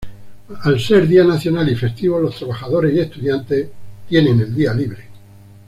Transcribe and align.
Al 0.63 0.79
ser 0.79 1.07
día 1.07 1.23
nacional 1.23 1.69
y 1.69 1.75
festivo, 1.75 2.17
los 2.17 2.35
trabajadores 2.35 2.91
y 2.95 3.01
estudiantes 3.01 3.69
tienen 4.09 4.39
el 4.39 4.55
día 4.55 4.73
libre. 4.73 5.03